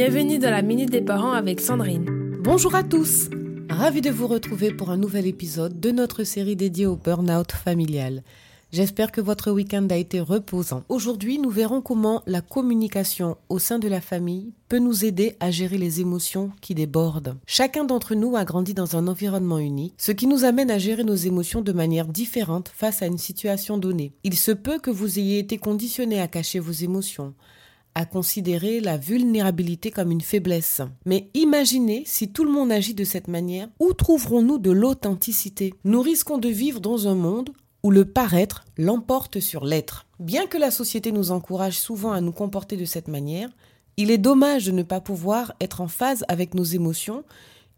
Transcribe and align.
Bienvenue 0.00 0.38
dans 0.38 0.52
la 0.52 0.62
Minute 0.62 0.90
des 0.90 1.00
Parents 1.00 1.32
avec 1.32 1.60
Sandrine. 1.60 2.06
Bonjour 2.44 2.76
à 2.76 2.84
tous 2.84 3.30
Ravi 3.68 4.00
de 4.00 4.10
vous 4.10 4.28
retrouver 4.28 4.70
pour 4.70 4.90
un 4.90 4.96
nouvel 4.96 5.26
épisode 5.26 5.80
de 5.80 5.90
notre 5.90 6.22
série 6.22 6.54
dédiée 6.54 6.86
au 6.86 6.94
burn-out 6.94 7.50
familial. 7.50 8.22
J'espère 8.70 9.10
que 9.10 9.20
votre 9.20 9.50
week-end 9.50 9.88
a 9.90 9.96
été 9.96 10.20
reposant. 10.20 10.84
Aujourd'hui, 10.88 11.40
nous 11.40 11.50
verrons 11.50 11.80
comment 11.80 12.22
la 12.28 12.42
communication 12.42 13.38
au 13.48 13.58
sein 13.58 13.80
de 13.80 13.88
la 13.88 14.00
famille 14.00 14.52
peut 14.68 14.78
nous 14.78 15.04
aider 15.04 15.34
à 15.40 15.50
gérer 15.50 15.78
les 15.78 16.00
émotions 16.00 16.52
qui 16.60 16.76
débordent. 16.76 17.36
Chacun 17.44 17.82
d'entre 17.82 18.14
nous 18.14 18.36
a 18.36 18.44
grandi 18.44 18.74
dans 18.74 18.96
un 18.96 19.08
environnement 19.08 19.58
unique, 19.58 19.94
ce 19.98 20.12
qui 20.12 20.28
nous 20.28 20.44
amène 20.44 20.70
à 20.70 20.78
gérer 20.78 21.02
nos 21.02 21.16
émotions 21.16 21.60
de 21.60 21.72
manière 21.72 22.06
différente 22.06 22.70
face 22.72 23.02
à 23.02 23.06
une 23.06 23.18
situation 23.18 23.78
donnée. 23.78 24.12
Il 24.22 24.36
se 24.36 24.52
peut 24.52 24.78
que 24.78 24.92
vous 24.92 25.18
ayez 25.18 25.40
été 25.40 25.58
conditionné 25.58 26.20
à 26.20 26.28
cacher 26.28 26.60
vos 26.60 26.70
émotions, 26.70 27.34
à 27.98 28.04
considérer 28.04 28.80
la 28.80 28.96
vulnérabilité 28.96 29.90
comme 29.90 30.12
une 30.12 30.20
faiblesse. 30.20 30.82
Mais 31.04 31.30
imaginez 31.34 32.04
si 32.06 32.30
tout 32.30 32.44
le 32.44 32.52
monde 32.52 32.70
agit 32.70 32.94
de 32.94 33.02
cette 33.02 33.26
manière, 33.26 33.68
où 33.80 33.92
trouverons-nous 33.92 34.58
de 34.58 34.70
l'authenticité? 34.70 35.74
Nous 35.82 36.00
risquons 36.00 36.38
de 36.38 36.48
vivre 36.48 36.78
dans 36.78 37.08
un 37.08 37.16
monde 37.16 37.50
où 37.82 37.90
le 37.90 38.04
paraître 38.04 38.64
l'emporte 38.76 39.40
sur 39.40 39.64
l'être. 39.64 40.06
Bien 40.20 40.46
que 40.46 40.58
la 40.58 40.70
société 40.70 41.10
nous 41.10 41.32
encourage 41.32 41.76
souvent 41.76 42.12
à 42.12 42.20
nous 42.20 42.30
comporter 42.30 42.76
de 42.76 42.84
cette 42.84 43.08
manière, 43.08 43.50
il 43.96 44.12
est 44.12 44.18
dommage 44.18 44.66
de 44.66 44.70
ne 44.70 44.84
pas 44.84 45.00
pouvoir 45.00 45.54
être 45.60 45.80
en 45.80 45.88
phase 45.88 46.24
avec 46.28 46.54
nos 46.54 46.62
émotions 46.62 47.24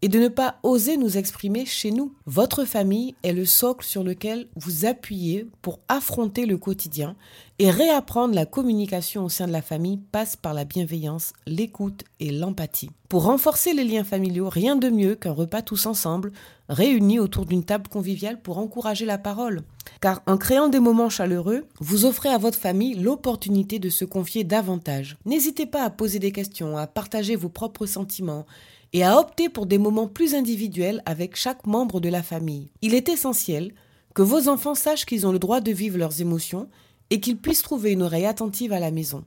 et 0.01 0.07
de 0.07 0.19
ne 0.19 0.27
pas 0.27 0.55
oser 0.63 0.97
nous 0.97 1.17
exprimer 1.17 1.65
chez 1.65 1.91
nous. 1.91 2.13
Votre 2.25 2.65
famille 2.65 3.15
est 3.23 3.33
le 3.33 3.45
socle 3.45 3.85
sur 3.85 4.03
lequel 4.03 4.47
vous 4.55 4.85
appuyez 4.85 5.47
pour 5.61 5.79
affronter 5.87 6.45
le 6.45 6.57
quotidien 6.57 7.15
et 7.59 7.69
réapprendre 7.69 8.33
la 8.33 8.47
communication 8.47 9.23
au 9.23 9.29
sein 9.29 9.45
de 9.45 9.51
la 9.51 9.61
famille 9.61 9.99
passe 10.11 10.35
par 10.35 10.55
la 10.55 10.65
bienveillance, 10.65 11.33
l'écoute 11.45 12.03
et 12.19 12.31
l'empathie. 12.31 12.89
Pour 13.07 13.25
renforcer 13.25 13.73
les 13.73 13.83
liens 13.83 14.03
familiaux, 14.03 14.49
rien 14.49 14.75
de 14.75 14.89
mieux 14.89 15.15
qu'un 15.15 15.33
repas 15.33 15.61
tous 15.61 15.85
ensemble, 15.85 16.31
réunis 16.69 17.19
autour 17.19 17.45
d'une 17.45 17.63
table 17.63 17.87
conviviale 17.87 18.41
pour 18.41 18.57
encourager 18.57 19.05
la 19.05 19.19
parole. 19.19 19.61
Car 19.99 20.21
en 20.25 20.37
créant 20.37 20.69
des 20.69 20.79
moments 20.79 21.09
chaleureux, 21.09 21.65
vous 21.79 22.05
offrez 22.05 22.29
à 22.29 22.37
votre 22.37 22.57
famille 22.57 22.95
l'opportunité 22.95 23.79
de 23.79 23.89
se 23.89 24.05
confier 24.05 24.43
davantage. 24.43 25.17
N'hésitez 25.25 25.65
pas 25.65 25.83
à 25.83 25.89
poser 25.89 26.19
des 26.19 26.31
questions, 26.31 26.77
à 26.77 26.87
partager 26.87 27.35
vos 27.35 27.49
propres 27.49 27.85
sentiments 27.85 28.45
et 28.93 29.03
à 29.03 29.17
opter 29.17 29.49
pour 29.49 29.65
des 29.65 29.77
moments 29.77 30.07
plus 30.07 30.33
individuels 30.35 31.01
avec 31.05 31.35
chaque 31.35 31.65
membre 31.65 31.99
de 31.99 32.09
la 32.09 32.23
famille. 32.23 32.71
Il 32.81 32.93
est 32.93 33.09
essentiel 33.09 33.73
que 34.13 34.21
vos 34.21 34.49
enfants 34.49 34.75
sachent 34.75 35.05
qu'ils 35.05 35.27
ont 35.27 35.31
le 35.31 35.39
droit 35.39 35.61
de 35.61 35.71
vivre 35.71 35.97
leurs 35.97 36.21
émotions 36.21 36.67
et 37.09 37.19
qu'ils 37.19 37.37
puissent 37.37 37.61
trouver 37.61 37.91
une 37.91 38.03
oreille 38.03 38.25
attentive 38.25 38.73
à 38.73 38.79
la 38.79 38.91
maison. 38.91 39.23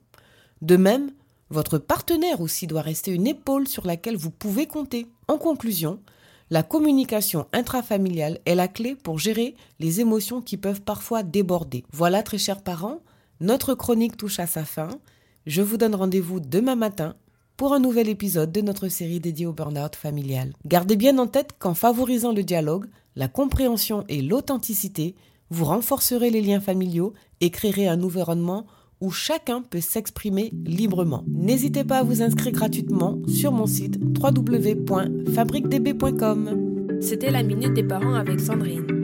De 0.63 0.77
même, 0.77 1.11
votre 1.51 1.79
partenaire 1.79 2.41
aussi 2.41 2.67
doit 2.67 2.83
rester 2.83 3.11
une 3.13 3.27
épaule 3.27 3.69
sur 3.69 3.87
laquelle 3.87 4.17
vous 4.17 4.31
pouvez 4.31 4.67
compter. 4.67 5.07
En 5.29 5.39
conclusion, 5.39 6.01
la 6.55 6.63
communication 6.63 7.49
intrafamiliale 7.53 8.39
est 8.47 8.55
la 8.55 8.69
clé 8.69 8.95
pour 8.95 9.19
gérer 9.19 9.57
les 9.81 10.01
émotions 10.01 10.41
qui 10.41 10.57
peuvent 10.57 10.83
parfois 10.83 11.25
déborder. 11.25 11.83
Voilà, 11.93 12.23
très 12.23 12.39
chers 12.39 12.63
parents, 12.63 13.01
notre 13.41 13.75
chronique 13.75 14.17
touche 14.17 14.39
à 14.39 14.47
sa 14.47 14.65
fin. 14.65 14.87
Je 15.47 15.63
vous 15.63 15.79
donne 15.79 15.97
rendez-vous 15.97 16.39
demain 16.39 16.77
matin 16.77 17.17
pour 17.57 17.75
un 17.75 17.81
nouvel 17.81 18.09
épisode 18.09 18.53
de 18.53 18.61
notre 18.61 18.87
série 18.87 19.19
dédiée 19.19 19.47
au 19.47 19.53
burn-out 19.53 19.97
familial. 19.97 20.53
Gardez 20.65 20.95
bien 20.95 21.19
en 21.19 21.27
tête 21.27 21.57
qu'en 21.59 21.75
favorisant 21.75 22.33
le 22.33 22.45
dialogue, 22.45 22.87
la 23.17 23.27
compréhension 23.27 24.05
et 24.09 24.23
l'authenticité, 24.23 25.17
vous 25.51 25.65
renforcerez 25.65 26.31
les 26.31 26.41
liens 26.41 26.61
familiaux 26.61 27.15
et 27.41 27.51
créerez 27.51 27.89
un 27.89 28.01
environnement 28.01 28.65
où 29.05 29.11
chacun 29.11 29.61
peut 29.61 29.83
s'exprimer 29.83 30.51
librement. 30.65 31.25
N'hésitez 31.29 31.85
pas 31.85 31.99
à 31.99 32.03
vous 32.03 32.23
inscrire 32.23 32.53
gratuitement 32.53 33.19
sur 33.29 33.53
mon 33.53 33.67
site 33.67 34.01
www.fabriquedb.com. 34.19 37.01
C'était 37.03 37.31
la 37.31 37.43
Minute 37.43 37.75
des 37.75 37.85
Parents 37.85 38.15
avec 38.15 38.41
Sandrine. 38.41 39.04